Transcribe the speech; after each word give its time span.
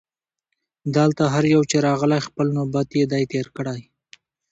دلته 0.95 1.23
هر 1.33 1.43
یو 1.53 1.61
چي 1.69 1.77
راغلی 1.87 2.19
خپل 2.27 2.47
نوبت 2.57 2.87
یې 2.99 3.03
دی 3.11 3.23
تېر 3.33 3.47
کړی 3.57 3.81